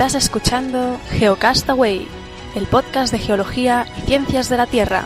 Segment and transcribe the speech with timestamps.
[0.00, 2.08] Estás escuchando Geocastaway,
[2.56, 5.04] el podcast de geología y ciencias de la Tierra.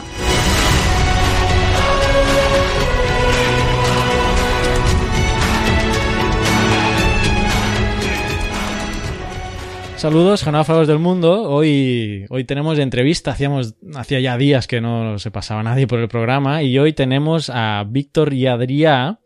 [9.97, 11.43] Saludos, geógrafos del mundo.
[11.43, 13.33] Hoy, hoy tenemos entrevista.
[13.33, 16.63] Hacíamos, hacía ya días que no se pasaba nadie por el programa.
[16.63, 19.19] Y hoy tenemos a Víctor y Adrià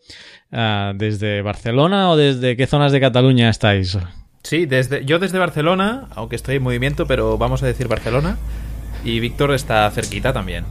[0.51, 3.99] ah, desde Barcelona o desde qué zonas de Cataluña estáis.
[4.43, 8.39] Sí, desde, yo desde Barcelona, aunque estoy en movimiento, pero vamos a decir Barcelona.
[9.05, 10.65] Y Víctor está cerquita también.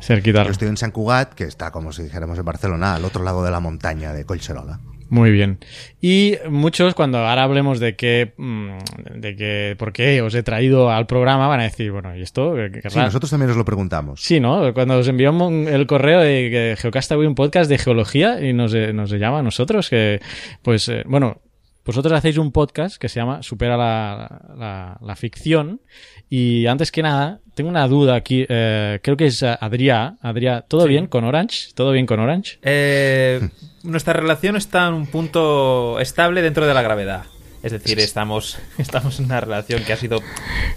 [0.00, 0.44] Cerquita.
[0.44, 3.42] Yo estoy en Sant Cugat, que está, como si dijéramos en Barcelona, al otro lado
[3.44, 4.80] de la montaña de Collserola.
[5.10, 5.58] Muy bien.
[6.00, 8.68] Y muchos, cuando ahora hablemos de qué, mm,
[9.20, 12.54] de qué, por qué os he traído al programa, van a decir, bueno, ¿y esto?
[12.54, 13.04] ¿Qué Sí, querrá?
[13.04, 14.20] nosotros también nos lo preguntamos.
[14.22, 14.72] Sí, ¿no?
[14.74, 18.74] Cuando os envió un- el correo de que Geocastaway un podcast de geología y nos,
[18.74, 20.20] eh, nos llama a nosotros, que,
[20.62, 21.40] pues, eh, bueno,
[21.84, 25.80] vosotros hacéis un podcast que se llama Supera la, la, la ficción.
[26.30, 28.46] Y antes que nada, tengo una duda aquí.
[28.48, 30.16] eh, creo que es Adrià.
[30.22, 30.88] Adrià, ¿todo Sí.
[30.88, 31.72] bien con Orange?
[31.74, 32.58] ¿Todo bien con Orange?
[32.62, 33.48] Eh,
[33.82, 37.24] nuestra relación está en un punto estable dentro de la gravedad.
[37.62, 40.20] Es decir, estamos, estamos en una relación que ha sido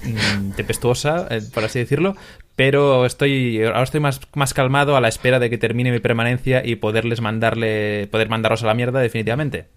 [0.03, 2.15] mm, tempestuosa, eh, por así decirlo,
[2.55, 6.65] pero estoy ahora estoy más, más calmado a la espera de que termine mi permanencia
[6.65, 9.67] y poderles mandarle poder mandarlos a la mierda definitivamente.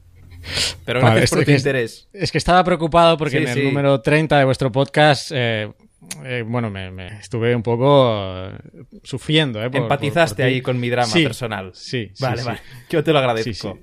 [0.84, 2.08] Pero Vale, gracias esto por tu es- interés.
[2.12, 3.62] Es que estaba preocupado porque Sí, en el sí.
[3.64, 5.70] número 30 de vuestro podcast, eh,
[6.24, 8.52] eh, bueno, me, me estuve un poco eh,
[9.02, 9.62] sufriendo.
[9.62, 10.54] Eh, por- Empatizaste por- por ti.
[10.54, 11.70] ahí con mi drama Sí, personal.
[11.74, 12.60] Sí, Vale, vale.
[12.88, 13.78] Yo te lo agradezco.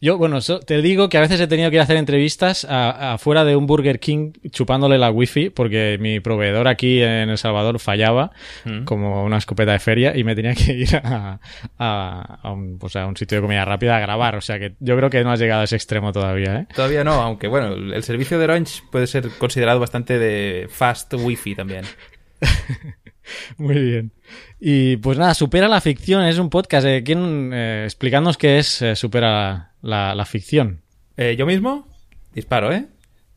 [0.00, 2.66] Yo, bueno, so- te digo que a veces he tenido que ir a hacer entrevistas
[2.68, 7.78] afuera de un Burger King chupándole la wifi porque mi proveedor aquí en El Salvador
[7.78, 8.30] fallaba
[8.64, 8.84] Mm.
[8.84, 11.40] como una escopeta de feria y me tenía que ir a,
[11.78, 14.36] a- a un, pues a un sitio de comida rápida a grabar.
[14.36, 16.66] O sea que yo creo que no has llegado a ese extremo todavía, ¿eh?
[16.74, 21.54] Todavía no, aunque bueno, el servicio de Orange puede ser considerado bastante de fast wifi
[21.54, 21.84] también.
[23.58, 24.12] Muy bien.
[24.60, 26.86] Y pues nada, Supera la ficción es un podcast.
[26.86, 27.88] Eh, ¿Quién, eh,
[28.38, 30.82] qué es eh, Supera la, la ficción?
[31.16, 31.88] Eh, ¿Yo mismo?
[32.34, 32.86] Disparo, ¿eh?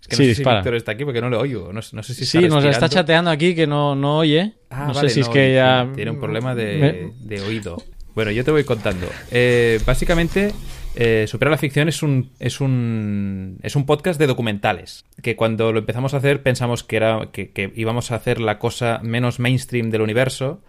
[0.02, 0.60] Es que no Sí, sé dispara.
[0.60, 1.72] si Víctor está aquí porque no le oigo.
[1.74, 4.54] No, no sé si Sí, está nos está chateando aquí que no, no oye.
[4.70, 5.90] Ah, no vale, sé si es que ya...
[5.96, 7.82] tiene- un problema de, Me- de oído.
[8.16, 9.08] Bueno, yo te voy contando.
[9.32, 10.54] Eh, básicamente,
[10.96, 15.06] eh, Supera la ficción es un, es un es un podcast de documentales.
[15.22, 19.00] Que cuando lo empezamos a hacer pensamos que era que, íbamos a hacer la cosa
[19.04, 20.62] menos mainstream del universo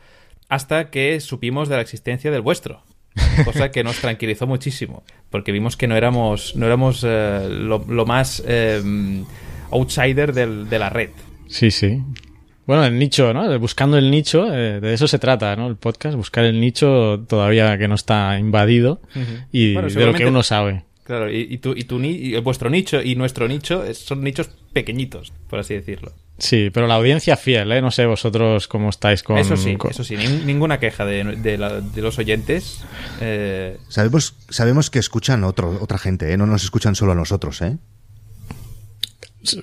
[0.48, 2.82] hasta que supimos de la existencia del vuestro.
[3.44, 5.02] Cosa que nos tranquilizó muchísimo.
[5.30, 8.82] Porque vimos que no éramos, no éramos eh, lo, más eh,
[9.70, 11.10] outsider de la red.
[11.48, 12.02] Sí, sí.
[12.70, 13.58] Bueno, el nicho, ¿no?
[13.58, 15.66] Buscando el nicho, eh, de eso se trata, ¿no?
[15.66, 19.00] El podcast, buscar el nicho todavía que no está invadido
[19.50, 20.84] y Bueno, de lo que uno sabe.
[21.02, 25.32] Claro, y, y tu, y tu y vuestro nicho y nuestro nicho son nichos pequeñitos,
[25.48, 26.12] por así decirlo.
[26.38, 27.82] Sí, pero la audiencia fiel, ¿eh?
[27.82, 29.36] No sé vosotros cómo estáis con...
[29.38, 32.84] eso sí, con- eso sí, nin- ninguna queja de, de la- de los oyentes.
[33.20, 36.36] Eh, Sabemos, sabemos que escuchan otro, otra gente, ¿eh?
[36.36, 37.60] no nos escuchan solo a nosotros.
[37.62, 37.78] ¿eh?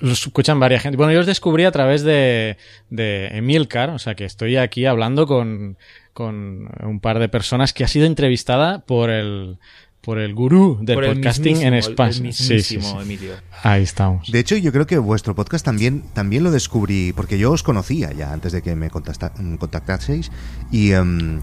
[0.00, 0.96] Los escuchan varias gente.
[0.96, 2.56] Bueno, yo os descubrí a través de,
[2.90, 5.76] de Emilcar, o sea que estoy aquí hablando con,
[6.12, 9.58] con un par de personas que ha sido entrevistada por el,
[10.00, 12.08] por el gurú del por el podcasting en España.
[12.10, 12.96] El Sí, sí, mismísimo sí.
[13.02, 13.34] Emilio.
[13.62, 14.30] Ahí estamos.
[14.32, 18.12] De hecho, yo creo que vuestro podcast también, también lo descubrí, porque yo os conocía
[18.12, 20.32] ya antes de que me contacta- contactaseis.
[20.72, 21.40] Y em,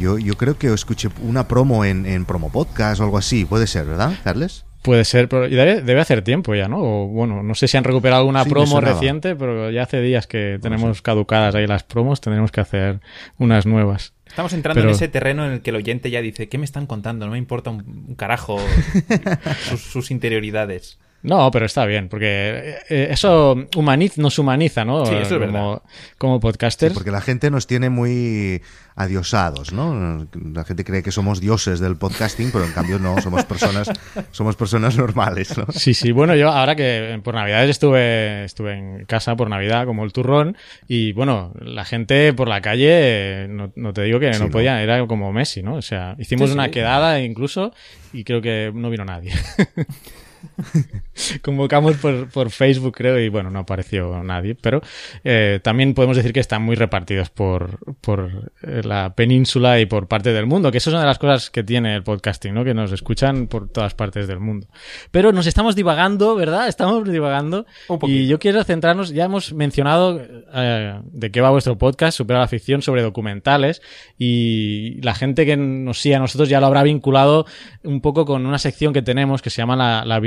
[0.00, 3.44] yo, yo creo que os escuché una promo en, en Promo Podcast o algo así.
[3.44, 4.64] Puede ser, ¿verdad, Carles?
[4.88, 6.78] Puede ser, pero debe, debe hacer tiempo ya, ¿no?
[6.80, 10.26] O bueno, no sé si han recuperado alguna Sí, promo reciente, pero ya hace días
[10.26, 13.00] que tenemos caducadas ahí las promos, tendremos que hacer
[13.38, 14.14] unas nuevas.
[14.26, 16.64] Estamos entrando Pero- en ese terreno en el que el oyente ya dice, ¿qué me
[16.64, 17.26] están contando?
[17.26, 18.58] No me importa un, un carajo
[19.68, 20.98] sus, sus interioridades.
[21.20, 25.04] No, pero está bien, porque eh, eso humaniz, nos humaniza, ¿no?
[25.04, 25.82] Sí, eso es como, verdad.
[26.16, 26.94] como Sí, podcasters.
[26.94, 28.62] porque la gente nos tiene muy
[28.94, 30.26] adiosados, ¿no?
[30.52, 33.90] La gente cree que somos dioses del podcasting, pero en cambio no, somos personas,
[34.30, 35.66] somos personas normales, ¿no?
[35.70, 40.04] Sí, sí, bueno, yo ahora que por Navidades estuve, estuve en casa por Navidad como
[40.04, 40.56] el turrón
[40.86, 44.50] y bueno, la gente por la calle, no, no te digo que Sí, no ¿no?
[44.52, 45.74] podía, era como Messi, ¿no?
[45.74, 46.70] O sea, hicimos Sí, una sí.
[46.70, 47.72] quedada incluso
[48.12, 49.32] y creo que no vino nadie.
[51.42, 54.80] Convocamos por, por Facebook, creo, y bueno, no apareció nadie, pero
[55.24, 60.08] eh, también podemos decir que están muy repartidos por, por eh, la península y por
[60.08, 62.64] parte del mundo, que eso es una de las cosas que tiene el podcasting, ¿no?
[62.64, 64.68] Que nos escuchan por todas partes del mundo.
[65.10, 66.68] Pero nos estamos divagando, ¿verdad?
[66.68, 67.66] Estamos divagando.
[68.02, 70.20] Y yo quiero centrarnos, ya hemos mencionado
[70.54, 73.82] eh, de qué va vuestro podcast, Supera la Ficción, sobre documentales,
[74.18, 77.46] y la gente que nos sigue a nosotros ya lo habrá vinculado
[77.82, 80.20] un poco con una sección que tenemos que se llama la, la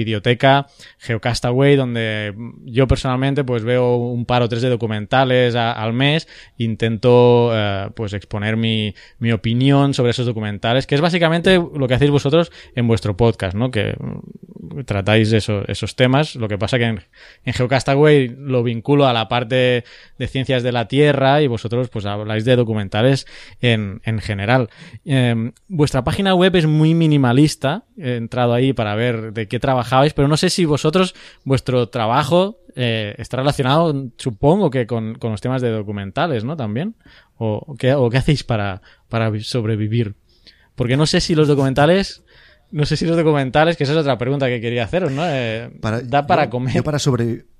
[1.00, 2.34] Geocastaway, donde
[2.66, 6.28] yo personalmente pues veo un par o tres de documentales al mes,
[6.58, 11.94] intento eh, pues exponer mi, mi opinión sobre esos documentales, que es básicamente lo que
[11.94, 13.72] hacéis vosotros en vuestro podcast, ¿no?
[13.72, 16.36] Que mm, tratáis eso, esos temas.
[16.36, 17.02] Lo que pasa que en,
[17.46, 19.84] Geocastaway lo vinculo a la parte
[20.18, 23.28] de ciencias de la Tierra y vosotros pues habláis de documentales
[23.62, 24.70] en, en general.
[25.06, 27.86] Em, vuestra página web es muy minimalista.
[27.98, 29.60] He entrado ahí para ver de qué
[29.92, 35.32] trabajabais, pero no sé si vosotros, vuestro trabajo eh, está relacionado, supongo que con, con,
[35.32, 36.56] los temas de documentales, ¿no?
[36.56, 36.96] También.
[37.38, 40.16] ¿O, qué, o qué hacéis para, para sobrevivir?
[40.76, 42.24] Porque no sé si los documentales
[42.72, 45.24] no sé si los documentales, que esa es otra pregunta que quería haceros, ¿no?
[45.28, 45.70] Eh,
[46.06, 46.74] da para comer.
[46.74, 47.00] Yo para,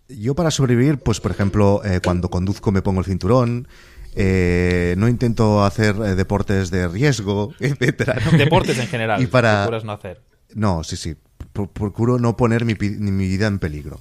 [0.08, 3.68] yo para sobrevivir, pues por ejemplo, eh, cuando conduzco me pongo el cinturón,
[4.16, 8.16] eh, no intento hacer deportes de riesgo, etcétera.
[8.38, 9.22] Deportes en general.
[9.22, 10.22] Y para no hacer.
[10.56, 11.16] No, sí, sí.
[11.52, 14.00] Procuro no poner mi, mi vida en peligro.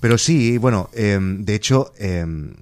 [0.00, 2.54] Pero sí, bueno, em, de hecho, em,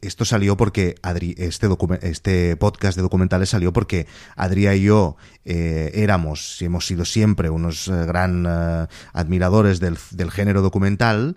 [0.00, 1.68] esto salió porque Adri, este,
[2.02, 4.06] este podcast de documentales salió porque
[4.36, 9.98] Adrià y yo eh, éramos y hemos sido siempre unos eh, gran eh, admiradores del,
[10.12, 11.36] del género documental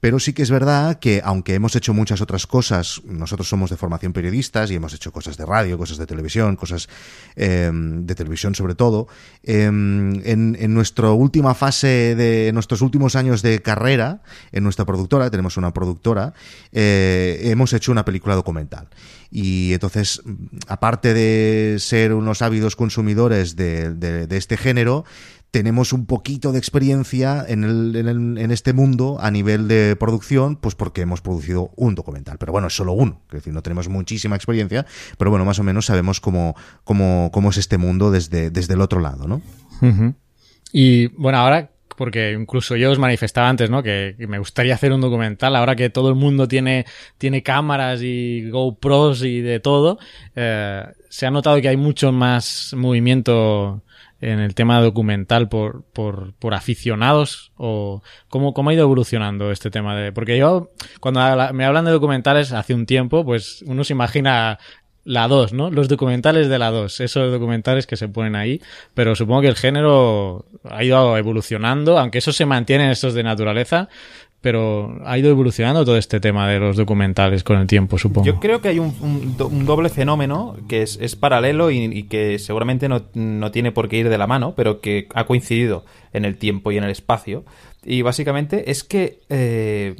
[0.00, 3.76] pero sí que es verdad que, aunque hemos hecho muchas otras cosas, nosotros somos de
[3.76, 6.88] formación periodistas y hemos hecho cosas de radio, cosas de televisión, cosas
[7.36, 9.08] em, de televisión sobre todo,
[9.42, 15.30] em, en, en, nuestra última fase de nuestros últimos años de carrera, en nuestra productora,
[15.30, 16.32] tenemos una productora,
[16.72, 18.88] eh, hemos hecho una película documental.
[19.30, 20.22] Y entonces,
[20.66, 25.04] aparte de ser unos ávidos consumidores de, de este género,
[25.50, 27.96] tenemos un poquito de experiencia en, el,
[28.38, 32.38] en, este mundo a nivel de producción, pues porque hemos producido un documental.
[32.38, 34.86] Pero bueno, es solo uno, es decir, no tenemos muchísima experiencia,
[35.18, 36.54] pero bueno, más o menos sabemos cómo,
[36.84, 39.42] cómo, cómo es este mundo desde, desde el otro lado, ¿no?
[40.72, 43.82] Y bueno, ahora porque incluso yo os manifestaba antes, ¿no?
[43.82, 46.86] Que, me gustaría hacer un documental, ahora que todo el mundo tiene,
[47.18, 49.98] tiene cámaras y GoPros y de todo,
[50.34, 53.82] eh, se ha notado que hay mucho más movimiento
[54.20, 59.70] en el tema documental por, por, por aficionados o cómo, cómo ha ido evolucionando este
[59.70, 60.70] tema de porque yo
[61.00, 61.20] cuando
[61.52, 64.58] me hablan de documentales hace un tiempo pues uno se imagina
[65.04, 65.70] la 2, ¿no?
[65.70, 68.60] Los documentales de la 2, esos documentales que se ponen ahí,
[68.94, 73.22] pero supongo que el género ha ido evolucionando, aunque eso se mantiene en estos de
[73.22, 73.88] naturaleza,
[74.40, 78.26] pero ha ido evolucionando todo este tema de los documentales con el tiempo, supongo.
[78.26, 83.70] Yo creo que hay un, doble fenómeno que es, paralelo y, que seguramente no, tiene
[83.72, 86.84] por qué ir de la mano, pero que ha coincidido en el tiempo y en
[86.84, 87.44] el espacio.
[87.84, 89.96] Y básicamente es que, eh,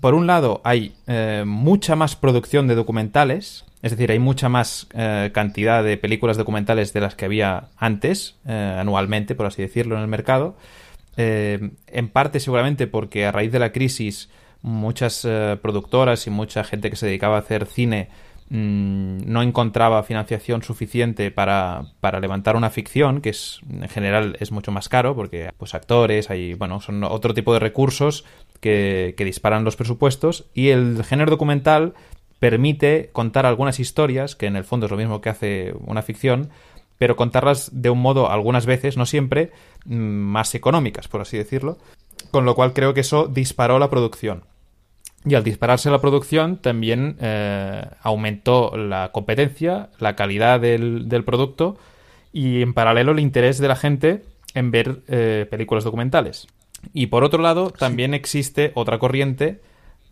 [0.00, 4.86] por un lado, hay eh, mucha más producción de documentales, es decir, hay mucha más
[4.94, 10.02] eh, cantidad de películas documentales de las que había antes, anualmente, por así decirlo, en
[10.02, 10.56] el mercado.
[11.16, 14.30] Eh, en parte seguramente porque a raíz de la crisis
[14.62, 18.08] muchas eh, productoras y mucha gente que se dedicaba a hacer cine
[18.48, 24.52] mm, no encontraba financiación suficiente para, para, levantar una ficción, que es en general es
[24.52, 28.24] mucho más caro, porque pues actores, hay, bueno, son otro tipo de recursos
[28.60, 31.94] que, que disparan los presupuestos, y el género documental
[32.38, 36.50] permite contar algunas historias, que en el fondo es lo mismo que hace una ficción,
[37.02, 39.50] pero contarlas de un modo, algunas veces, no siempre,
[39.86, 41.76] mm, más económicas, por así decirlo.
[42.30, 44.44] Con lo cual creo que eso disparó la producción.
[45.24, 51.76] Y al dispararse la producción también eh, aumentó la competencia, la calidad del, producto
[52.32, 54.22] y en paralelo el interés de la gente
[54.54, 56.46] en ver eh, películas documentales.
[56.92, 59.60] Y por otro lado, también existe otra corriente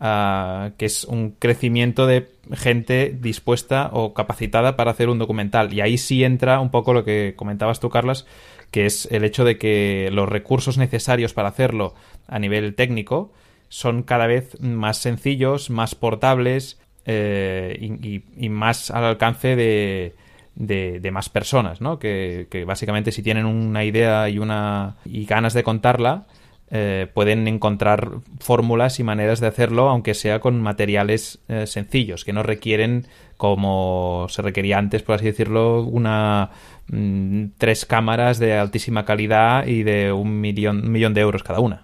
[0.01, 5.73] que es un crecimiento de gente dispuesta o capacitada para hacer un documental.
[5.73, 8.25] Y ahí sí entra un poco lo que comentabas tú, Carlas,
[8.71, 11.93] que es el hecho de que los recursos necesarios para hacerlo
[12.27, 13.31] a nivel técnico
[13.69, 20.15] son cada vez más sencillos, más portables eh, y, más al alcance de,
[20.55, 21.99] de, más personas, ¿no?
[21.99, 26.25] Que, que, básicamente si tienen una idea y una y ganas de contarla,
[26.73, 32.31] eh, pueden encontrar fórmulas y maneras de hacerlo, aunque sea con materiales eh, sencillos, que
[32.31, 36.51] no requieren, como se requería antes, por así decirlo, una
[36.87, 41.83] mm, tres cámaras de altísima calidad y de un millón, millón de euros cada una.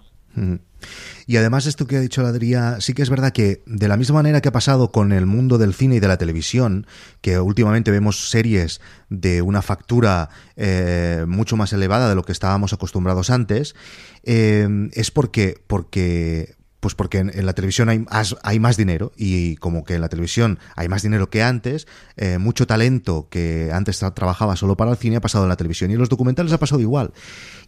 [1.27, 4.15] Y además esto que ha dicho Adrián, sí que es verdad que de la misma
[4.15, 6.88] manera que ha pasado con el mundo del cine y de la televisión,
[7.19, 8.79] que últimamente vemos series
[9.10, 13.75] de una factura eh, mucho más elevada de lo que estábamos acostumbrados antes,
[14.24, 18.05] eh, es porque, porque pues porque en, la televisión hay,
[18.43, 22.38] hay, más dinero y como que en la televisión hay más dinero que antes, eh,
[22.38, 25.96] mucho talento que antes trabajaba solo para el cine ha pasado en la televisión y
[25.96, 27.13] en los documentales ha pasado igual.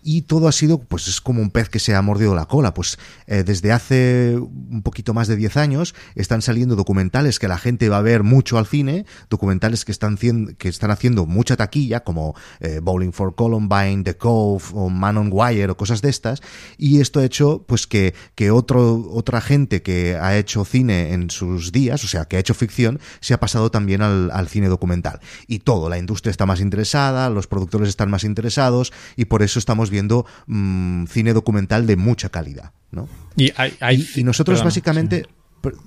[0.01, 2.73] Y todo ha sido, pues es como un pez que se ha mordido la cola.
[2.73, 2.97] Pues
[3.27, 7.89] eh, desde hace un poquito más de 10 años están saliendo documentales que la gente
[7.89, 12.35] va a ver mucho al cine, documentales que están, que están haciendo mucha taquilla, como
[12.61, 16.41] eh, Bowling for Columbine, The Cove o Man on Wire o cosas de estas.
[16.77, 21.29] Y esto ha hecho pues que, que otro otra gente que ha hecho cine en
[21.29, 25.19] sus días, o sea, que ha hecho ficción, se ha pasado también al, cine documental.
[25.47, 29.59] Y todo, la industria está más interesada, los productores están más interesados y por eso
[29.59, 32.71] estamos viendo mm, cine documental de mucha calidad.
[32.91, 33.07] ¿no?
[33.35, 35.27] Y, hay, nosotros básicamente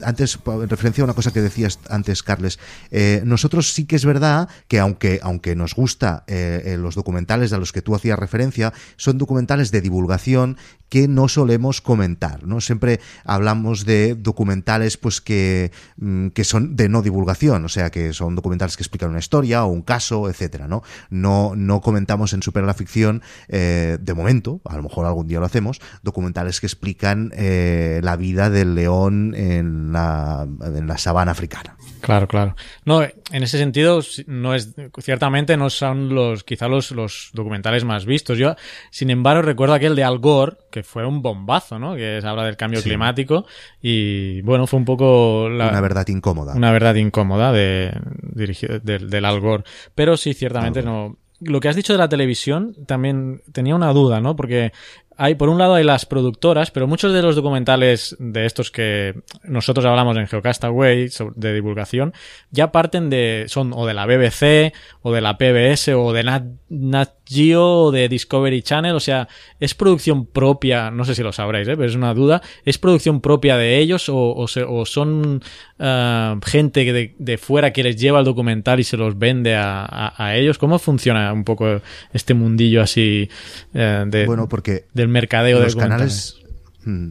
[0.03, 2.59] antes, en referencia a una cosa que decías antes, Carles,
[2.91, 7.53] eh, nosotros sí que es verdad que aunque, aunque nos gusta eh, eh, los documentales
[7.53, 10.57] a los que tú hacías referencia, son documentales de divulgación
[10.93, 12.61] que no solemos comentar, ¿no?
[12.61, 18.13] Siempre hablamos de documentales pues que, mm, que son de no divulgación, o sea, que
[18.13, 20.83] son documentales que explican una historia o un caso, etcétera, ¿no?
[21.09, 25.47] No, no comentamos en Super la Ficción, de momento, a lo mejor algún día lo
[25.47, 31.75] hacemos, documentales que explican la vida del león en la, en la sabana africana.
[32.03, 32.55] Claro, claro.
[32.85, 33.01] No,
[33.33, 38.39] en ese sentido, no es, ciertamente no son los, quizá los, los documentales más vistos.
[38.39, 38.55] Yo,
[38.91, 41.97] sin embargo, recuerdo aquel de Al Gore, que fue un bombazo, ¿no?
[41.97, 43.47] Que habla del cambio climático
[43.81, 46.55] y, bueno, fue un poco Una verdad incómoda.
[46.55, 49.65] Una verdad incómoda de, dirigido, del Al Gore.
[49.95, 54.21] Pero sí, ciertamente no, lo que has dicho de la televisión también tenía una duda,
[54.21, 54.37] ¿no?
[54.37, 54.73] Porque
[55.17, 59.15] hay, por un lado hay las productoras, pero muchos de los documentales de estos que
[59.45, 62.13] nosotros hablamos en Geocastaway de divulgación
[62.51, 66.25] ya parten de, son o de la BBC o de la PBS o de
[66.69, 69.29] Nat, Geo o de Discovery Channel, o sea,
[69.59, 71.77] es producción propia, no sé si lo sabréis, ¿eh?
[71.77, 75.43] pero es una duda, ¿es producción propia de ellos o, o, son
[75.83, 80.15] uh, gente de, de, fuera que les lleva el documental y se los vende a,
[80.17, 80.59] a, ellos?
[80.59, 81.81] ¿Cómo funciona un poco
[82.13, 83.29] este mundillo así
[83.75, 84.25] uh, de...
[84.27, 86.37] Bueno, porque del mercadeo de los canales.
[86.85, 87.09] Hmm,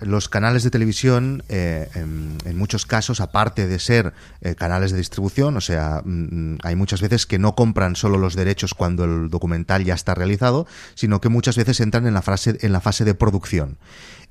[0.00, 5.56] los canales de televisión, eh, en, muchos casos, aparte de ser eh, canales de distribución,
[5.56, 9.84] o sea, mm, hay muchas veces que no compran solo los derechos cuando el documental
[9.84, 13.14] ya está realizado, sino que muchas veces entran en la, fase, en la fase de
[13.14, 13.76] producción.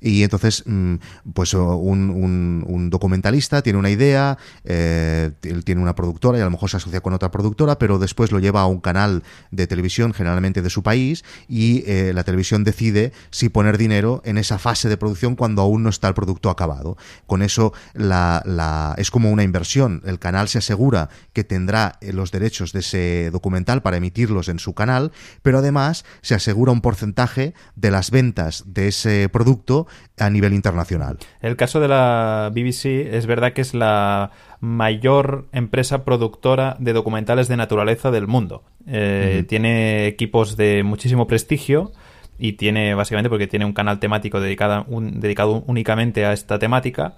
[0.00, 0.96] Y entonces, mm,
[1.32, 5.30] pues un, documentalista tiene una idea, eh,
[5.64, 8.38] tiene una productora y a lo mejor se asocia con otra productora, pero después lo
[8.38, 13.48] lleva a un canal de televisión, generalmente de su país, y la televisión decide si
[13.48, 16.96] poner dinero en esa fase de producción cuando aún no está el producto acabado.
[17.26, 20.02] Con eso la, la, es como una inversión.
[20.04, 24.58] El canal se asegura que tendrá eh, los derechos de ese documental para emitirlos en
[24.58, 29.86] su canal, pero además se asegura un porcentaje de las ventas de ese producto
[30.18, 31.18] a nivel internacional.
[31.40, 34.30] El caso de la BBC es verdad que es la
[34.60, 38.64] mayor empresa productora de documentales de naturaleza del mundo.
[38.86, 41.92] Eh, tiene equipos de muchísimo prestigio
[42.38, 47.14] y tiene básicamente porque tiene un canal temático dedicado, dedicado únicamente a esta temática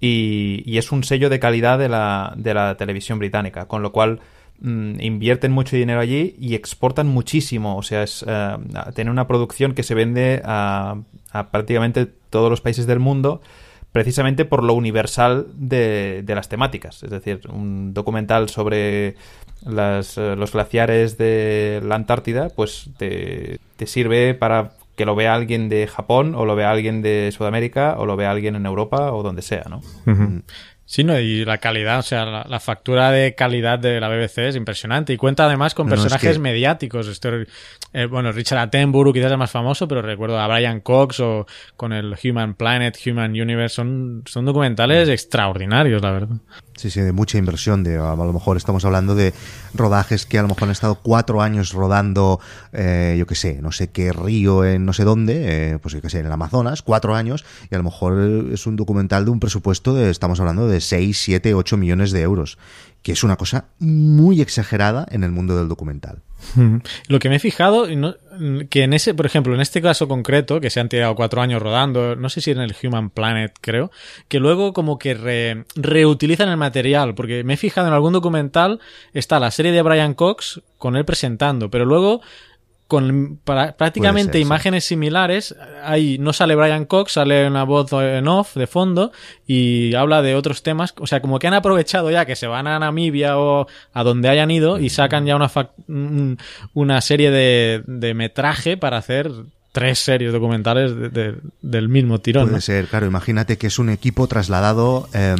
[0.00, 4.20] y, es un sello de calidad de la, de la televisión británica, con lo cual
[4.58, 7.76] Mm, invierten mucho dinero allí y exportan muchísimo.
[7.76, 10.96] O sea, es, uh, tiene una producción que se vende a,
[11.50, 13.42] prácticamente todos los países del mundo
[13.92, 17.02] precisamente por lo universal de, las temáticas.
[17.02, 19.16] Es decir, un documental sobre
[19.64, 25.68] las, eh, los glaciares de la Antártida, pues te, sirve para que lo vea alguien
[25.68, 29.22] de Japón o lo vea alguien de Sudamérica o lo vea alguien en Europa o
[29.22, 29.82] donde sea, ¿no?
[30.88, 34.54] Sí, no, y la calidad, o sea, la, factura de calidad de la BBC es
[34.54, 37.08] impresionante y cuenta además con personajes mediáticos.
[37.08, 37.48] Este,
[37.92, 41.92] eh, bueno, Richard Attenborough quizás es más famoso, pero recuerdo a Brian Cox o con
[41.92, 46.36] el Human Planet, Human Universe, son, son documentales extraordinarios, la verdad.
[46.76, 47.82] Sí, sí, de mucha inversión.
[47.82, 49.32] De, a lo mejor estamos hablando de
[49.74, 52.38] rodajes que a lo mejor han estado cuatro años rodando,
[52.72, 56.02] eh, yo qué sé, no sé qué río en no sé dónde, eh, pues yo
[56.02, 59.30] qué sé, en el Amazonas, cuatro años, y a lo mejor es un documental de
[59.30, 62.58] un presupuesto de, estamos hablando de seis, siete, ocho millones de euros,
[63.02, 66.22] que es una cosa muy exagerada en el mundo del documental.
[67.08, 67.86] Lo que me he fijado,
[68.68, 71.62] que en ese, por ejemplo, en este caso concreto, que se han tirado cuatro años
[71.62, 73.90] rodando, no sé si en el Human Planet, creo,
[74.28, 78.80] que luego como que reutilizan el material, porque me he fijado en algún documental,
[79.12, 82.20] está la serie de Brian Cox con él presentando, pero luego
[82.86, 85.56] con prácticamente imágenes similares.
[85.82, 89.12] Ahí no sale Brian Cox, sale una voz en off de fondo
[89.46, 90.94] y habla de otros temas.
[90.98, 94.28] O sea, como que han aprovechado ya que se van a Namibia o a donde
[94.28, 95.50] hayan ido y sacan ya una,
[96.74, 99.32] una serie de, de metraje para hacer
[99.76, 100.90] tres series documentales
[101.60, 102.48] del mismo tirón.
[102.48, 103.04] Puede ser, claro.
[103.04, 105.06] Imagínate que es un equipo trasladado.
[105.12, 105.36] Eh,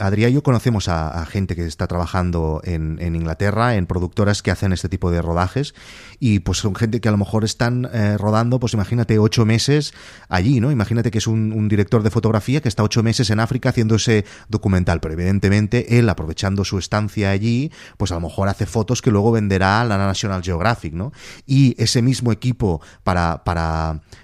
[0.00, 4.72] Adrián y yo conocemos a, gente que está trabajando en, Inglaterra, en productoras que hacen
[4.72, 5.76] este tipo de rodajes,
[6.18, 9.94] y pues son gente que a lo mejor están eh, rodando, pues imagínate, ocho meses
[10.28, 10.72] allí, ¿no?
[10.72, 14.24] Imagínate que es un, director de fotografía que está ocho meses en África haciendo ese
[14.48, 19.12] documental, pero evidentemente él, aprovechando su estancia allí, pues a lo mejor hace fotos que
[19.12, 21.12] luego venderá a la National Geographic, ¿no?
[21.46, 23.59] Y ese mismo equipo para, para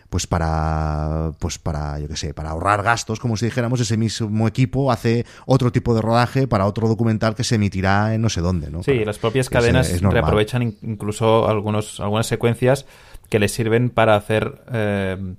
[0.09, 4.47] pues para pues para yo qué sé para ahorrar gastos como si dijéramos ese mismo
[4.47, 8.41] equipo hace otro tipo de rodaje para otro documental que se emitirá en no sé
[8.41, 12.87] dónde no sí las propias cadenas reaprovechan incluso algunos algunas secuencias
[13.29, 15.35] que les sirven para hacer eh,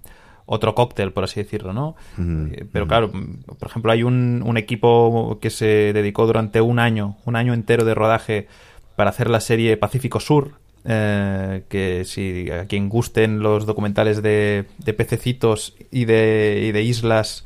[0.45, 1.95] otro cóctel, por así decirlo, ¿no?
[2.17, 7.17] Eh, pero claro, por ejemplo, hay un, un, equipo que se dedicó durante un año,
[7.25, 8.47] un año entero de rodaje
[8.95, 10.53] para hacer la serie Pacífico Sur,
[10.89, 16.81] eh, que si a quien gusten los documentales de, de pececitos y de, y de
[16.81, 17.43] islas,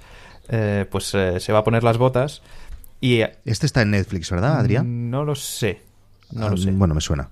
[0.49, 2.43] eh, pues eh, se va a poner las botas.
[2.99, 5.09] Y, este está en Netflix, ¿verdad, Adrián?
[5.09, 5.81] No lo sé.
[6.31, 6.71] No lo ah, sé.
[6.71, 7.29] Bueno, me suena.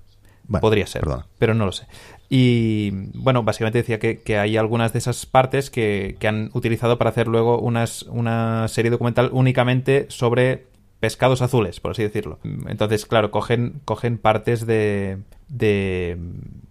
[0.61, 1.03] Podría ser,
[1.37, 1.85] pero no lo sé.
[2.27, 6.97] Y bueno, básicamente decía que, que hay algunas de esas partes que, que, han utilizado
[6.97, 10.65] para hacer luego unas, una serie documental únicamente sobre
[10.99, 12.39] pescados azules, por así decirlo.
[12.67, 15.19] Entonces, claro, cogen, cogen partes de,
[15.49, 16.17] de,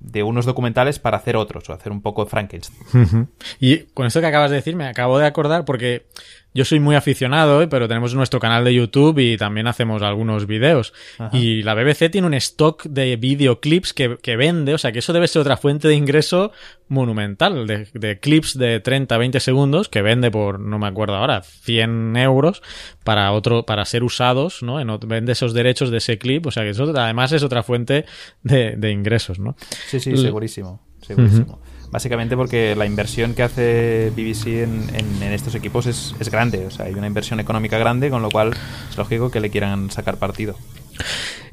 [0.01, 3.29] de, unos documentales para hacer otros, o hacer un poco Frankenstein.
[3.61, 6.07] Y con esto que acabas de decir, me acabo de acordar porque
[6.55, 7.69] yo soy muy aficionado, ¿eh?
[7.69, 10.93] pero tenemos nuestro canal de YouTube y también hacemos algunos videos.
[11.33, 15.13] Y la BBC tiene un stock de videoclips que, que, vende, o sea que eso
[15.13, 16.51] debe ser otra fuente de ingreso
[16.89, 22.17] monumental, de, clips de 30, 20 segundos que vende por, no me acuerdo ahora, 100
[22.17, 22.63] euros
[23.05, 24.81] para otro, para ser usados, ¿no?
[24.81, 28.07] En, vende esos derechos de ese clip, o sea que eso además es otra fuente
[28.43, 29.57] de, ingresos, ¿no?
[29.89, 31.61] Sí, sí, segurísimo, segurísimo.
[31.91, 36.67] Básicamente porque la inversión que hace BBC en, en, estos equipos es, es, grande.
[36.67, 38.53] O sea, hay una inversión económica grande, con lo cual
[38.91, 40.55] es lógico que le quieran sacar partido.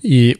[0.04, 0.36] Y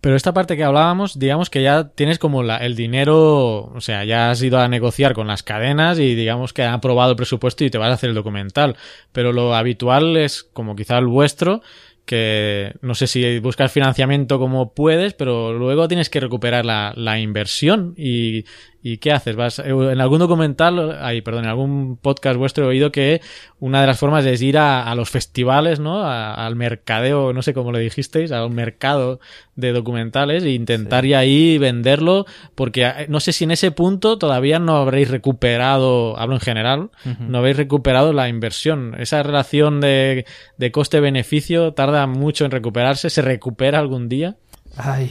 [0.00, 4.04] pero esta parte que hablábamos, digamos que ya tienes como la, el dinero, o sea,
[4.04, 7.64] ya has ido a negociar con las cadenas y digamos que han aprobado el presupuesto
[7.64, 8.76] y te vas a hacer el documental.
[9.10, 11.62] Pero lo habitual es, como quizá el vuestro,
[12.08, 17.20] que no sé si buscas financiamiento como puedes, pero luego tienes que recuperar la, la
[17.20, 18.46] inversión y,
[18.80, 19.34] ¿Y qué haces?
[19.34, 23.20] Vas, eh, en algún documental, ahí, perdón, en algún podcast vuestro he oído que
[23.58, 26.04] una de las formas es ir a, los festivales, ¿no?
[26.04, 29.18] al mercadeo, no sé cómo lo dijisteis, al mercado
[29.56, 34.16] de documentales e intentar ir ahí venderlo, porque eh, no sé si en ese punto
[34.16, 38.94] todavía no habréis recuperado, hablo en general, no habéis recuperado la inversión.
[38.98, 40.24] Esa relación de,
[40.56, 44.36] de coste-beneficio tarda mucho en recuperarse, ¿se recupera algún día?
[44.76, 45.10] Ay.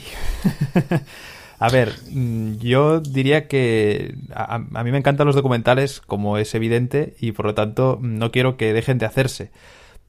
[1.60, 7.16] A ver, mm, yo diría que a, mí me encantan los documentales, como es evidente,
[7.20, 9.52] y por lo tanto no quiero que dejen de hacerse.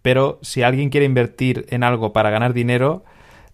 [0.02, 3.04] Pero si alguien quiere invertir en algo para ganar dinero,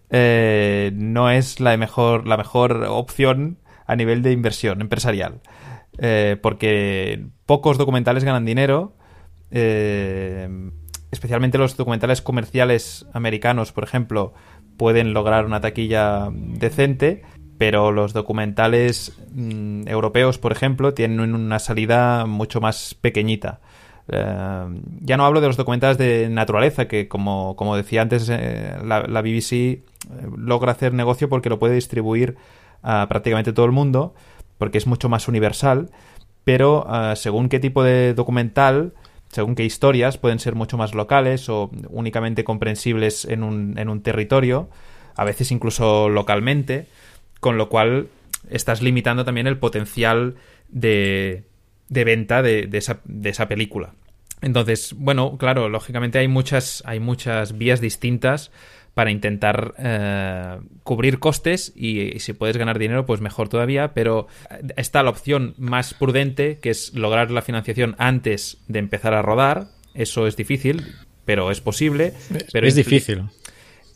[0.09, 5.41] eh, no es la mejor, la mejor opción a nivel de inversión empresarial.
[5.97, 8.93] Eh, porque pocos documentales ganan dinero.
[9.51, 10.49] Eh,
[11.11, 14.33] especialmente los documentales comerciales americanos, por ejemplo,
[14.77, 17.23] pueden lograr una taquilla decente
[17.57, 23.59] pero los documentales mm, europeos, por ejemplo, tienen una salida mucho más pequeñita.
[24.07, 29.21] Eh, ya no hablo de los documentales de naturaleza, que como, decía antes, eh, la,
[29.21, 29.81] BBC eh,
[30.37, 32.35] logra hacer negocio porque lo puede distribuir
[32.83, 34.13] a prácticamente todo el mundo,
[34.57, 35.89] porque es mucho más universal,
[36.43, 38.93] pero según qué tipo de documental,
[39.29, 44.01] según qué historias, pueden ser mucho más locales o únicamente comprensibles en un, en un
[44.01, 44.69] territorio,
[45.15, 46.87] a veces incluso localmente
[47.39, 48.07] con lo cual
[48.49, 50.35] estás limitando también el potencial
[50.69, 51.43] de,
[51.89, 53.93] de venta de, esa, de esa película.
[54.41, 58.51] Entonces, bueno, claro, lógicamente hay muchas, hay muchas vías distintas
[58.93, 64.27] para intentar eh, cubrir costes y, si puedes ganar dinero, pues mejor todavía, pero
[64.77, 69.67] está la opción más prudente, que es lograr la financiación antes de empezar a rodar.
[69.93, 70.93] Eso es difícil,
[71.25, 72.13] pero es posible.
[72.53, 73.23] Pero es difícil.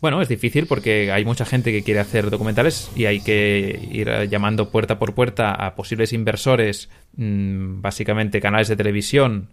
[0.01, 4.09] Bueno, es difícil porque hay mucha gente que quiere hacer documentales y hay que ir
[4.29, 9.49] llamando puerta por puerta a posibles inversores, mm, básicamente canales de televisión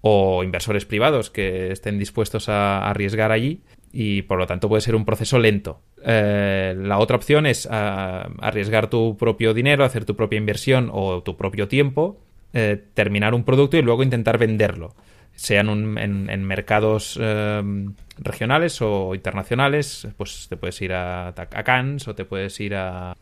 [0.00, 3.60] o inversores privados que estén dispuestos a arriesgar allí
[3.92, 5.82] y por lo tanto puede ser un proceso lento.
[6.04, 11.22] Eh, la otra opción es ah, arriesgar tu propio dinero, hacer tu propia inversión o
[11.22, 12.18] tu propio tiempo,
[12.54, 14.94] eh, terminar un producto y luego intentar venderlo.
[15.34, 22.24] Sean en, mercados em, regionales o internacionales, pues te puedes ir a, Cannes o te
[22.24, 23.16] puedes ir a,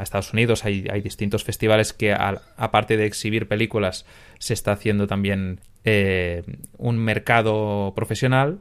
[0.00, 0.64] Estados Unidos.
[0.64, 4.04] Hay, distintos festivales que, aparte de exhibir películas,
[4.38, 6.42] se está haciendo también eh,
[6.78, 8.60] un mercado profesional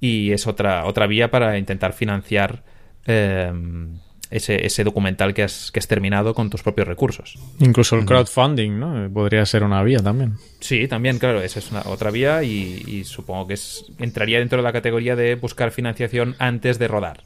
[0.00, 2.62] y es otra, otra vía para intentar financiar
[3.06, 3.98] em,
[4.34, 7.38] ese, ese documental que has, que has terminado con tus propios recursos.
[7.60, 9.08] Incluso el crowdfunding, ¿no?
[9.12, 10.34] Podría ser una vía también.
[10.58, 14.64] Sí, también, claro, esa es una, otra vía y, supongo que es, entraría dentro de
[14.64, 17.22] la categoría de buscar financiación antes de rodar.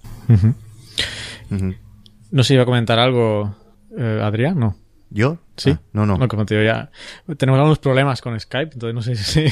[2.30, 3.56] No sé si iba a comentar algo,
[3.96, 4.76] eh, Adrián, ¿no?
[5.08, 5.38] ¿Yo?
[5.56, 5.70] Sí.
[5.70, 6.18] Ah, no, no.
[6.18, 6.90] No, como te digo, ya
[7.38, 9.46] tenemos algunos problemas con Skype, entonces no sé si...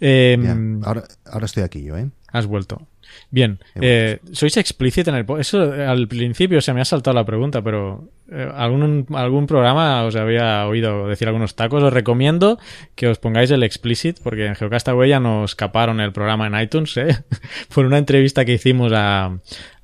[0.00, 2.08] Em, ahora, ahora estoy aquí yo, ¿eh?
[2.32, 2.86] Has vuelto.
[3.30, 7.62] Bien, eh, ¿sois explícito en el Eso al principio se me ha saltado la pregunta,
[7.62, 11.82] pero eh, ¿algún, algún programa os había oído decir algunos tacos?
[11.82, 12.58] Os recomiendo
[12.94, 16.96] que os pongáis el explicit, porque en Geocastaway ya nos caparon el programa en iTunes,
[16.96, 17.16] ¿eh?
[17.74, 19.38] por una entrevista que hicimos a,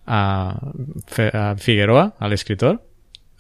[0.07, 0.61] a,
[1.57, 2.83] Figueroa, al escritor,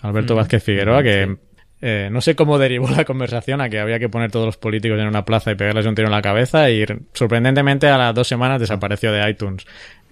[0.00, 0.36] Alberto mm.
[0.36, 1.36] Vázquez Figueroa, que
[1.86, 4.98] eh, no sé cómo derivó la conversación a que había que poner todos los políticos
[4.98, 8.26] en una plaza y pegarles un tiro en la cabeza y sorprendentemente a las dos
[8.26, 9.66] semanas desapareció de iTunes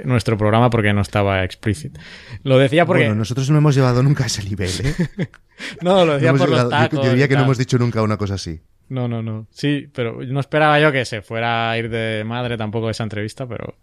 [0.04, 1.98] nuestro programa porque no estaba explícito.
[2.42, 3.04] Lo decía porque...
[3.04, 5.28] Bueno, nosotros no hemos llevado nunca a ese nivel, ¿eh?
[5.80, 7.02] no, lo decía por los tacos.
[7.02, 8.60] Yo, diría que no hemos dicho nunca una cosa así.
[8.92, 9.46] No, no, no.
[9.50, 13.46] Sí, pero no esperaba yo que se fuera a ir de madre tampoco esa entrevista,
[13.46, 13.76] pero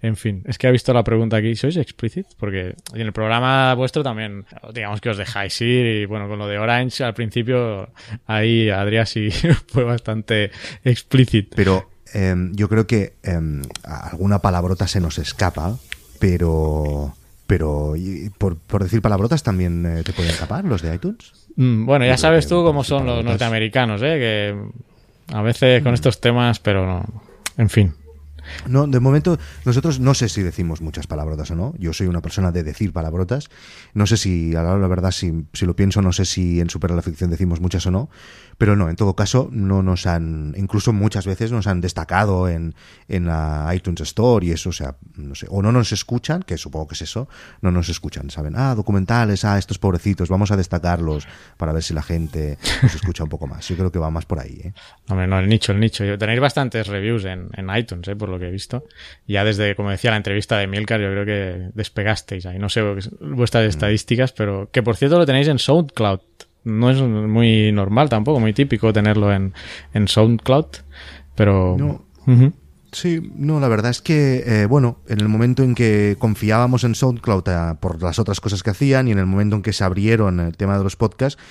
[0.00, 2.28] en fin, es que ha visto la pregunta aquí, ¿sois explicit?
[2.38, 6.46] Porque en el programa vuestro también, digamos que os dejáis ir y bueno, con lo
[6.46, 7.90] de Orange al principio,
[8.28, 9.30] ahí Adrián sí
[9.66, 10.52] fue bastante
[10.84, 11.52] explícit.
[11.56, 15.76] Pero em, yo creo que em, alguna palabrota se nos escapa,
[16.20, 17.16] pero
[17.58, 17.92] pero
[18.38, 21.34] por, por, decir palabrotas también eh, te pueden escapar los de iTunes.
[21.56, 24.16] Mm, bueno, ya sabes tú cómo son los norteamericanos, ¿eh?
[24.18, 25.96] que a veces con mm.
[25.96, 27.04] estos temas, pero no.
[27.58, 27.92] En fin.
[28.66, 31.74] No, de momento, nosotros no sé si decimos muchas palabrotas o no.
[31.78, 33.48] Yo soy una persona de decir palabrotas.
[33.94, 36.90] No sé si, a la, verdad, si, si, lo pienso, no sé si en Super
[36.92, 38.10] la Ficción decimos muchas o no.
[38.58, 42.74] Pero no, en todo caso, no nos han, incluso muchas veces nos han destacado en,
[43.08, 46.56] en la iTunes Store y eso, o sea, no sé, o no nos escuchan, que
[46.56, 47.28] supongo que es eso,
[47.60, 48.54] no nos escuchan, ¿saben?
[48.56, 51.26] Ah, documentales, ah, estos pobrecitos, vamos a destacarlos
[51.56, 53.66] para ver si la gente nos escucha un poco más.
[53.68, 54.72] Yo creo que va más por ahí, ¿eh?
[55.08, 56.04] Hombre, no, el nicho, el nicho.
[56.18, 58.16] Tenéis bastantes reviews en, en iTunes, ¿eh?
[58.16, 58.84] Por lo que he visto.
[59.28, 62.58] Ya desde, como decía, la entrevista de Milcar, yo creo que despegasteis ahí.
[62.58, 62.82] No sé
[63.20, 63.68] vuestras mm.
[63.68, 66.20] estadísticas, pero que por cierto lo tenéis en SoundCloud
[66.64, 69.52] no es muy normal tampoco, muy típico tenerlo en,
[69.94, 70.66] en SoundCloud,
[71.34, 71.76] pero...
[71.78, 72.04] No.
[72.92, 76.94] Sí, no, la verdad es que, eh, bueno, en el momento en que confiábamos en
[76.94, 79.82] SoundCloud eh, por las otras cosas que hacían y en el momento en que se
[79.82, 81.42] abrieron el tema de los podcasts,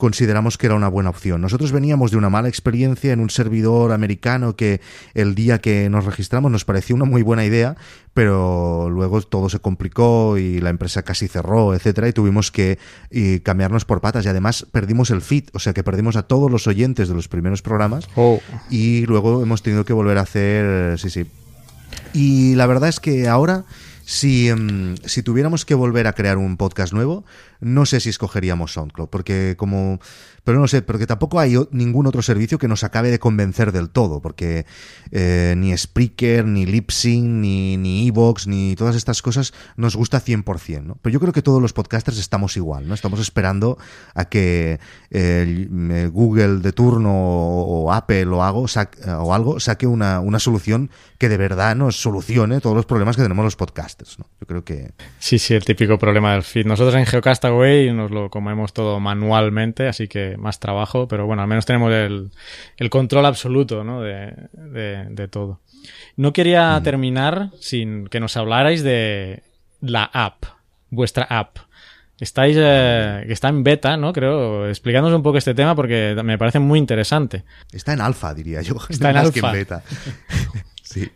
[0.00, 1.40] consideramos que era una buena opción.
[1.40, 4.80] Nosotros veníamos de una mala experiencia en un servidor americano que
[5.14, 7.76] el día que nos registramos nos pareció una muy buena idea,
[8.12, 12.78] pero luego todo se complicó y la empresa casi cerró, etcétera, y tuvimos que
[13.44, 16.66] cambiarnos por patas y además perdimos el feed, o sea que perdimos a todos los
[16.66, 18.40] oyentes de los primeros programas oh.
[18.68, 21.26] y luego hemos tenido que volver a hacer, sí, sí.
[22.12, 23.64] Y la verdad es que ahora
[24.10, 27.24] si, em, si tuviéramos que volver a crear un podcast nuevo,
[27.60, 30.00] no sé si escogeríamos SoundCloud, porque como
[30.44, 33.90] pero no sé, porque tampoco hay ningún otro servicio que nos acabe de convencer del
[33.90, 34.66] todo, porque
[35.10, 40.82] eh, ni Spreaker, ni Lipsync, ni, ni Evox, ni todas estas cosas nos gusta 100%,
[40.82, 40.98] ¿no?
[41.02, 42.94] Pero yo creo que todos los podcasters estamos igual, ¿no?
[42.94, 43.78] Estamos esperando
[44.14, 45.68] a que eh,
[46.12, 48.66] Google de turno o, Apple o algo,
[49.18, 53.22] o algo saque una, una solución que de verdad nos solucione todos los problemas que
[53.22, 54.26] tenemos los podcasters, ¿no?
[54.40, 54.92] Yo creo que...
[55.18, 56.66] Sí, sí, el típico problema del feed.
[56.66, 57.04] Nosotros en
[57.50, 61.92] Geocastaway nos lo comemos todo manualmente, así que más trabajo, pero bueno, al menos tenemos
[61.92, 62.30] el,
[62.76, 64.00] el control absoluto ¿no?
[64.02, 65.60] de, de, todo.
[66.16, 66.82] No quería mm.
[66.82, 69.42] terminar sin que nos hablarais de
[69.80, 70.44] la app,
[70.90, 71.58] vuestra app.
[72.18, 74.12] Estáis, eh, que está en beta, ¿no?
[74.12, 77.44] Creo, explicándonos un poco este tema porque me parece muy interesante.
[77.72, 78.76] Está en alfa, diría yo.
[78.90, 79.48] Está en alfa.
[79.48, 79.82] en beta.
[80.82, 81.10] sí.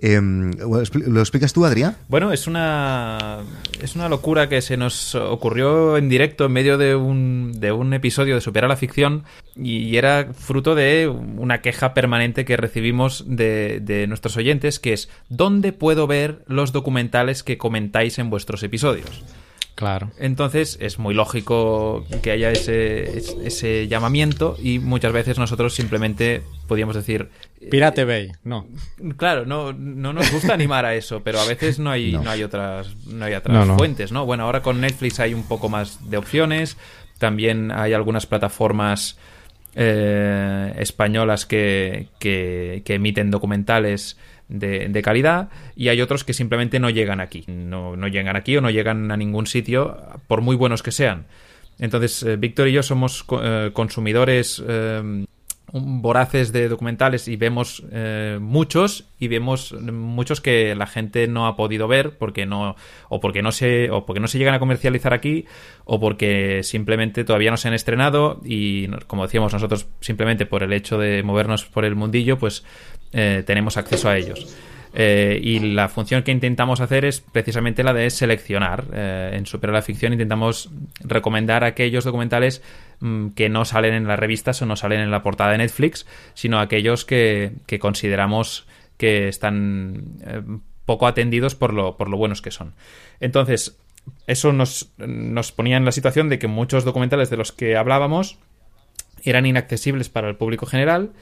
[0.00, 1.96] Em, ¿Lo explicas tú, Adrián?
[2.08, 3.38] Bueno, es una,
[3.82, 7.92] es una locura que se nos ocurrió en directo en medio de un, de un
[7.92, 9.24] episodio de Supera la Ficción
[9.56, 15.08] y era fruto de una queja permanente que recibimos de, de nuestros oyentes, que es
[15.28, 19.24] ¿dónde puedo ver los documentales que comentáis en vuestros episodios?
[19.78, 20.10] Claro.
[20.18, 26.96] Entonces es muy lógico que haya ese, ese llamamiento y muchas veces nosotros simplemente podíamos
[26.96, 27.28] decir...
[27.60, 28.66] Eh, Pirate Bay, no.
[29.16, 32.28] Claro, no, no nos gusta animar a eso, pero a veces no hay, no.
[32.28, 34.26] hay otras, no hay otras fuentes, ¿no?
[34.26, 36.76] Bueno, ahora con Netflix hay un poco más de opciones,
[37.18, 39.16] también hay algunas plataformas
[39.80, 46.90] eh, españolas que, que, emiten documentales de, de, calidad y hay otros que simplemente no
[46.90, 47.44] llegan aquí.
[47.46, 51.26] No, no, llegan aquí o no llegan a ningún sitio, por muy buenos que sean.
[51.78, 55.26] Entonces, eh, Víctor y yo somos eh, consumidores eh,
[55.72, 61.56] voraces de documentales y vemos eh, muchos y vemos muchos que la gente no ha
[61.56, 62.76] podido ver porque no
[63.08, 65.44] o porque no se o porque no se llegan a comercializar aquí
[65.84, 70.72] o porque simplemente todavía no se han estrenado y como decíamos nosotros simplemente por el
[70.72, 72.64] hecho de movernos por el mundillo pues
[73.12, 74.56] eh, tenemos acceso a ellos
[75.00, 78.84] eh, y la función que intentamos hacer es precisamente la de seleccionar.
[78.92, 82.62] Eh, en Supera la Ficción intentamos recomendar aquellos documentales
[82.98, 86.04] mmm, que no salen en las revistas o no salen en la portada de Netflix,
[86.34, 90.42] sino aquellos que, consideramos que están eh,
[90.84, 92.74] poco atendidos por lo, por lo buenos que son.
[93.20, 93.78] Entonces,
[94.26, 98.40] eso nos ponía en la situación de que muchos documentales de los que hablábamos
[99.22, 101.12] eran inaccesibles para el público general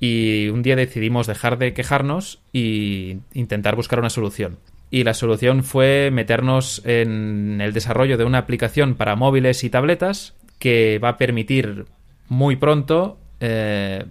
[0.00, 4.58] y un día decidimos dejar de quejarnos y intentar buscar una solución.
[4.90, 10.34] Y la solución fue meternos en el desarrollo de una aplicación para móviles y tabletas
[10.58, 11.84] que va a permitir
[12.28, 14.06] muy pronto eh,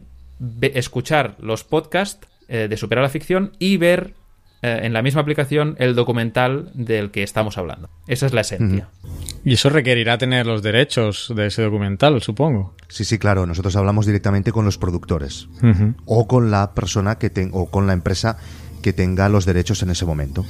[0.61, 4.13] escuchar los podcasts eh, de Superar la Ficción y ver
[4.61, 7.89] eh, en la misma aplicación el documental del que estamos hablando.
[8.07, 8.89] Esa es la esencia.
[9.03, 9.39] Uh -huh.
[9.45, 12.75] Y eso requerirá tener los derechos de ese documental, supongo.
[12.89, 13.45] Sí, sí, claro.
[13.45, 15.95] Nosotros hablamos directamente con los productores uh -huh.
[16.05, 18.37] o con la persona que ten o con la empresa
[18.81, 20.45] que tenga los derechos en ese momento.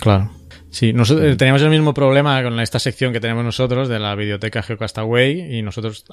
[0.00, 0.30] Claro.
[0.72, 4.62] Sí, nosotros teníamos el mismo problema con esta sección que tenemos nosotros de la biblioteca
[4.62, 6.06] Geocastaway y nosotros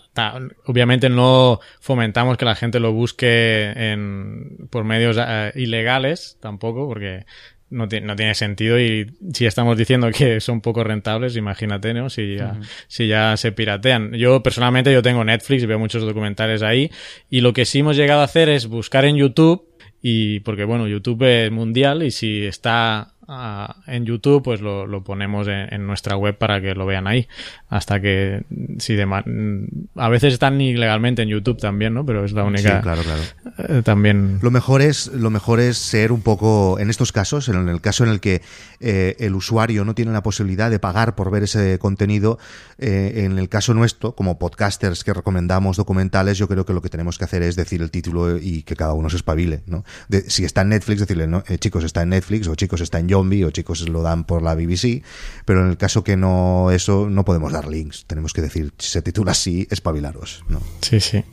[0.65, 7.25] obviamente no fomentamos que la gente lo busque en, por medios uh, ilegales tampoco porque
[7.69, 12.09] no, no, tiene sentido y si estamos diciendo que son poco rentables, imagínate, ¿no?
[12.09, 12.67] Si ya, uh -huh.
[12.89, 14.11] si ya se piratean.
[14.11, 16.91] Yo personalmente yo tengo Netflix, veo muchos documentales ahí
[17.29, 19.69] y lo que sí hemos llegado a hacer es buscar en YouTube
[20.01, 23.13] y porque bueno, YouTube es mundial y si está
[23.87, 27.27] en YouTube, pues lo, lo ponemos en, en, nuestra web para que lo vean ahí.
[27.69, 28.43] Hasta que,
[28.79, 29.07] si de
[29.95, 32.05] a veces están ilegalmente en YouTube también, ¿no?
[32.05, 32.77] Pero es la única.
[32.77, 33.21] Sí, claro, claro.
[33.57, 34.39] Eh, también.
[34.41, 38.03] Lo mejor es, lo mejor es ser un poco, en estos casos, en el caso
[38.03, 38.41] en el que
[38.79, 42.39] eh, el usuario no tiene la posibilidad de pagar por ver ese contenido,
[42.77, 46.89] eh, en el caso nuestro, como podcasters que recomendamos documentales, yo creo que lo que
[46.89, 49.83] tenemos que hacer es decir el título y que cada uno se espabile, ¿no?
[50.07, 52.99] De, si está en Netflix, decirle, no, eh, chicos, está en Netflix, o chicos, está
[52.99, 55.03] en Zombie, o chicos, lo dan por la BBC,
[55.45, 58.05] pero en el caso que no, eso, no podemos dar links.
[58.05, 60.61] Tenemos que decir, si se titula así, espabilaros, ¿no?
[60.81, 61.23] Sí, sí.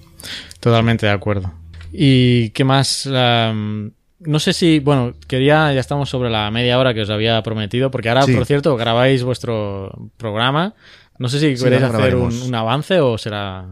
[0.61, 1.53] Totalmente de acuerdo.
[1.92, 3.07] ¿Y qué más?
[3.07, 7.42] Um, no sé si, bueno, quería, ya estamos sobre la media hora que os había
[7.42, 8.35] prometido, porque ahora, sí.
[8.35, 10.75] por cierto, grabáis vuestro programa.
[11.18, 13.66] No sé si queréis hacer un, un, avance o será.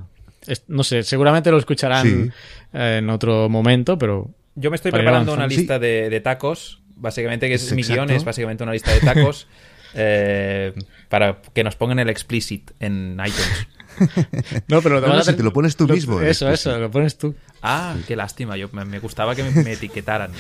[0.68, 2.30] No sé, seguramente lo escucharán sí.
[2.72, 4.30] eh, en otro momento, pero.
[4.54, 8.10] Yo me estoy preparando una lista de, de, tacos, básicamente, que es, es mi guion,
[8.10, 9.46] es básicamente una lista de tacos.
[9.94, 10.72] eh,
[11.08, 13.68] para que nos pongan el explicit en iTunes.
[14.68, 16.20] no, pero no, no, si te lo pones tú lo, mismo.
[16.20, 17.34] Eso, eso, lo pones tú.
[17.62, 18.56] Ah, qué lástima.
[18.56, 20.32] Yo me, me gustaba que me, me etiquetaran.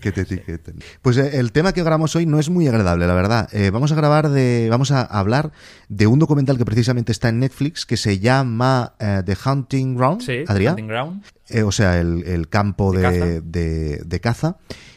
[0.00, 0.76] que te etiqueten.
[1.02, 3.48] Pues eh, el tema que grabamos hoy no es muy agradable, la verdad.
[3.52, 5.50] Eh, vamos a grabar de, vamos a hablar
[5.88, 10.22] de un documental que precisamente está en Netflix que se llama uh, The Hunting Ground.
[10.22, 10.74] Sí, Adrián.
[10.74, 11.24] Hunting Ground.
[11.48, 13.40] Eh, o sea, el, el campo de, de, caza.
[13.42, 14.56] de, de caza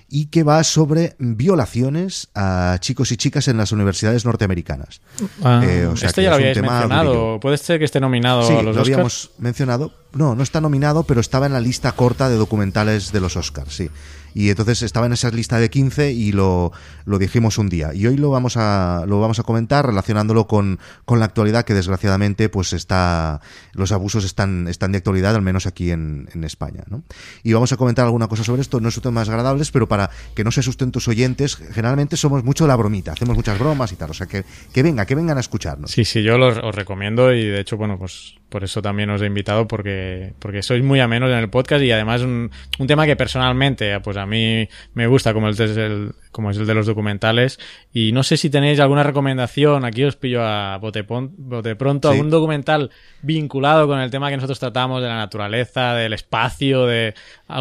[0.10, 5.02] y que va sobre violaciones a chicos y chicas en las universidades norteamericanas.
[5.44, 7.14] Ah, eh, o sea, este ya lo habíais mencionado.
[7.14, 7.40] Durillo.
[7.40, 8.88] Puede ser que esté nominado sí, a los lo Oscars.
[8.88, 9.94] habíamos mencionado.
[10.14, 13.74] No, no está nominado, pero estaba en la lista corta de documentales de los Oscars,
[13.74, 13.90] sí.
[14.34, 16.72] Y entonces estaba en esa lista de 15 y lo,
[17.06, 17.94] lo dijimos un día.
[17.94, 21.74] Y hoy lo vamos a, lo vamos a comentar relacionándolo con, con la actualidad que
[21.74, 23.42] desgraciadamente pues está,
[23.74, 26.84] los abusos están, están de actualidad, al menos aquí en, en España.
[26.88, 27.04] ¿no?
[27.44, 28.80] Y vamos a comentar alguna cosa sobre esto.
[28.80, 32.68] No son temas agradables, pero para que no se asusten tus oyentes, generalmente somos mucho
[32.68, 34.12] la bromita, hacemos muchas bromas y tal.
[34.12, 35.92] O sea, que, que venga, que vengan a escucharnos.
[35.92, 39.22] Sí, sí, yo los, os recomiendo y de hecho, bueno, pues por eso también os
[39.22, 43.06] he invitado porque, porque sois muy amenos en el podcast y además un, un tema
[43.06, 46.88] que personalmente pues a mí me gusta como, el, el, como es el de los
[46.88, 47.60] documentales
[47.94, 52.16] y no sé si tenéis alguna recomendación, aquí os pillo a bote, bote pronto, sí.
[52.16, 52.90] algún documental
[53.22, 57.14] vinculado con el tema que nosotros tratamos de la naturaleza, del espacio, de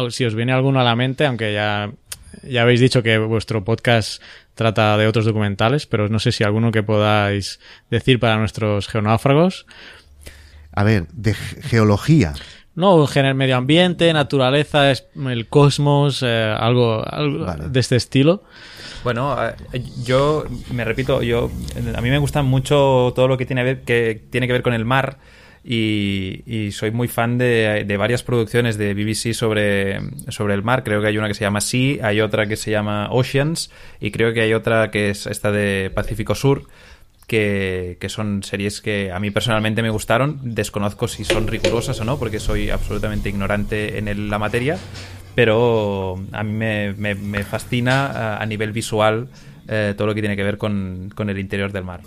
[0.09, 1.91] si os viene alguno a la mente, aunque ya,
[2.43, 4.21] ya habéis dicho que vuestro podcast
[4.55, 9.65] trata de otros documentales, pero no sé si alguno que podáis decir para nuestros geonáufragos.
[10.71, 12.33] A ver, de geología.
[12.75, 17.67] No, en medio ambiente, naturaleza, el cosmos, eh, algo, algo vale.
[17.67, 18.43] de este estilo.
[19.03, 19.35] Bueno,
[20.03, 21.51] yo me repito, yo
[21.95, 24.73] a mí me gusta mucho todo lo que tiene, ver, que tiene que ver con
[24.73, 25.17] el mar
[25.63, 30.83] y, soy muy fan de, de, varias producciones de BBC sobre, sobre el mar.
[30.83, 34.11] Creo que hay una que se llama Sea, hay otra que se llama Oceans y
[34.11, 36.67] creo que hay otra que es esta de Pacífico Sur.
[37.29, 40.39] Que, son series que a mí personalmente me gustaron.
[40.43, 44.77] Desconozco si son rigurosas o no, porque soy absolutamente ignorante en la materia,
[45.35, 49.29] pero a mí me, fascina a, nivel visual
[49.67, 52.01] eh, todo lo que tiene que ver con, con el interior del mar.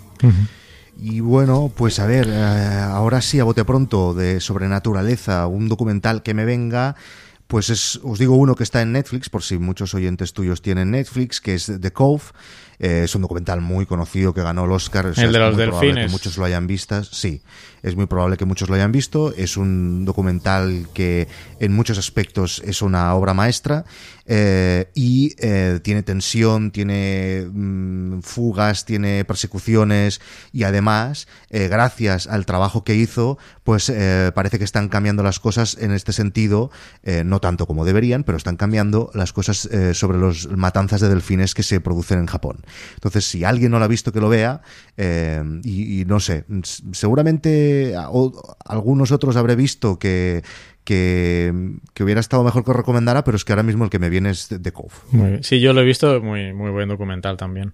[0.97, 6.21] Y bueno, pues a ver, eh, ahora sí, a bote pronto, de sobrenaturaleza, un documental
[6.21, 6.95] que me venga.
[7.47, 10.91] Pues es, os digo uno que está en Netflix, por si muchos oyentes tuyos tienen
[10.91, 12.23] Netflix, que es The Cove.
[12.83, 15.13] Eh, es un documental muy conocido que ganó el Oscar.
[15.15, 16.07] el de los delfines.
[16.07, 17.01] Que muchos lo hayan visto.
[17.05, 17.41] Sí,
[17.81, 19.33] es muy probable que muchos lo hayan visto.
[19.33, 21.29] Es un documental que
[21.61, 23.85] en muchos aspectos es una obra maestra
[24.25, 32.45] eh, y eh, tiene tensión, tiene mm, fugas, tiene persecuciones y además, eh, gracias al
[32.45, 33.91] trabajo que hizo, pues
[34.33, 36.69] parece que están cambiando las cosas en este sentido,
[37.23, 41.63] no tanto como deberían, pero están cambiando las cosas sobre los matanzas de delfines que
[41.63, 42.57] se producen en Japón.
[42.95, 44.61] Entonces, si alguien no lo ha visto, que lo vea
[44.97, 46.43] y, no sé,
[46.91, 47.95] seguramente
[48.65, 50.43] algunos otros habré visto que
[50.83, 51.53] que,
[51.99, 54.29] hubiera estado mejor que os recomendara, pero es que ahora mismo el que me viene
[54.29, 55.41] es The Cove.
[55.41, 57.73] Sí, yo lo he visto, muy, muy buen documental también.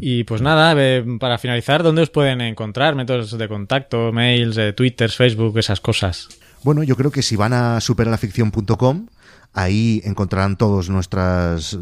[0.00, 0.74] Y pues nada,
[1.18, 2.94] para finalizar, ¿dónde os pueden encontrar?
[2.94, 6.28] Métodos de contacto, mails, eh, Twitter, Facebook, esas cosas.
[6.62, 9.06] Bueno, yo creo que si van a superalaficción.com,
[9.52, 11.78] ahí encontrarán todos nuestras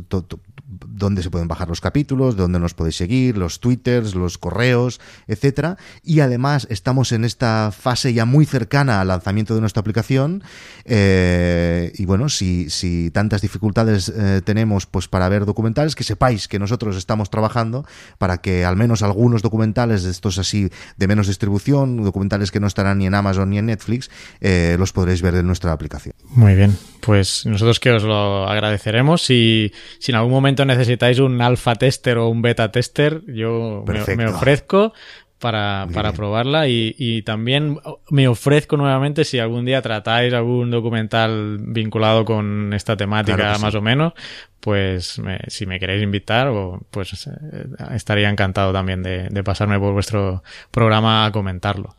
[0.86, 5.76] dónde se pueden bajar los capítulos, dónde nos podéis seguir, los twitters, los correos, etcétera.
[6.02, 10.42] Y además estamos en esta fase ya muy cercana al lanzamiento de nuestra aplicación.
[10.84, 16.58] Eh, y bueno, si, tantas dificultades eh, tenemos pues para ver documentales, que sepáis que
[16.58, 17.84] nosotros estamos trabajando
[18.18, 22.66] para que al menos algunos documentales de estos así de menos distribución, documentales que no
[22.66, 26.14] estarán ni en Amazon ni en Netflix, eh, los podréis ver en nuestra aplicación.
[26.30, 29.22] Muy bien, pues nosotros que os lo agradeceremos.
[29.22, 33.84] Si, si en algún momento necesitáis un alfa tester o un beta tester, yo
[34.16, 34.92] me, ofrezco
[35.38, 37.78] para, para probarla y, y, también
[38.10, 43.82] me ofrezco nuevamente si algún día tratáis algún documental vinculado con esta temática más o
[43.82, 44.12] menos,
[44.60, 46.52] pues si me queréis invitar,
[46.92, 51.96] pues eh, estaría encantado también de, de, pasarme por vuestro programa a comentarlo.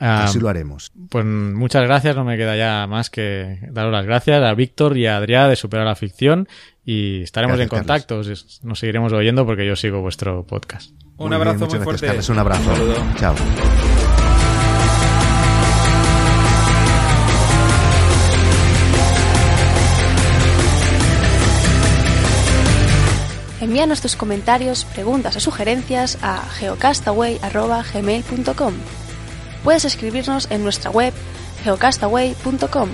[0.00, 0.92] Así lo haremos.
[1.10, 5.06] Pues muchas gracias, no me queda ya más que daros las gracias a Víctor y
[5.06, 6.48] a Adrián de Superar la Ficción
[6.90, 8.20] y estaremos en contacto,
[8.62, 10.90] nos seguiremos oyendo porque yo sigo vuestro podcast.
[11.18, 12.10] Un abrazo muy fuerte.
[12.32, 12.72] un abrazo.
[13.16, 13.36] Chao.
[23.60, 28.74] Envíanos tus comentarios, preguntas o sugerencias a geocastaway.gmail.com
[29.62, 31.14] Puedes escribirnos en nuestra web
[31.62, 32.88] geocastaway.com.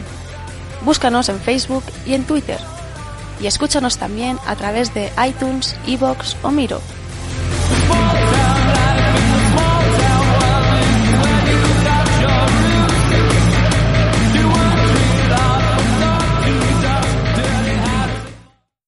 [0.85, 2.59] Búscanos en Facebook y en Twitter.
[3.41, 6.81] Y escúchanos también a través de iTunes, Evox o Miro.